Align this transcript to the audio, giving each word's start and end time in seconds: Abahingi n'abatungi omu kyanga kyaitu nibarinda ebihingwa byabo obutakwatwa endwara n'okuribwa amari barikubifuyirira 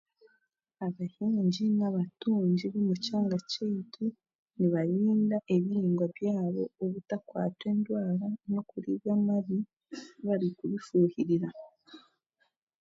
Abahingi 0.85 1.63
n'abatungi 1.77 2.65
omu 2.77 2.93
kyanga 3.03 3.37
kyaitu 3.51 4.05
nibarinda 4.57 5.37
ebihingwa 5.55 6.05
byabo 6.15 6.63
obutakwatwa 6.83 7.65
endwara 7.75 8.25
n'okuribwa 8.51 9.11
amari 9.19 9.57
barikubifuyirira 10.25 11.49